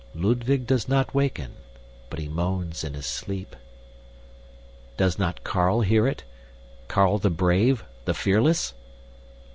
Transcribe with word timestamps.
Ludwig 0.15 0.65
does 0.65 0.89
not 0.89 1.13
waken, 1.13 1.51
but 2.09 2.17
he 2.17 2.27
moans 2.27 2.83
in 2.83 2.95
his 2.95 3.05
sleep. 3.05 3.55
Does 4.97 5.19
not 5.19 5.43
Carl 5.43 5.81
hear 5.81 6.07
it 6.07 6.23
Carl 6.87 7.19
the 7.19 7.29
brave, 7.29 7.85
the 8.05 8.15
fearless? 8.15 8.73